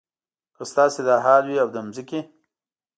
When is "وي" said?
1.47-1.57